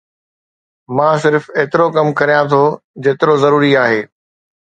مان 0.95 1.13
صرف 1.23 1.43
ايترو 1.57 1.85
ڪم 1.95 2.07
ڪريان 2.19 2.43
ٿو 2.51 2.63
جيترو 3.03 3.33
ضروري 3.43 3.71
آهي 3.83 4.01